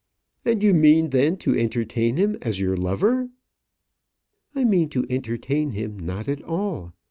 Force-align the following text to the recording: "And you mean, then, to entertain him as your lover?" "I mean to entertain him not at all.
"And 0.43 0.63
you 0.63 0.73
mean, 0.73 1.11
then, 1.11 1.37
to 1.37 1.55
entertain 1.55 2.17
him 2.17 2.35
as 2.41 2.59
your 2.59 2.75
lover?" 2.75 3.29
"I 4.55 4.63
mean 4.63 4.89
to 4.89 5.05
entertain 5.11 5.73
him 5.73 5.99
not 5.99 6.27
at 6.27 6.41
all. 6.41 6.93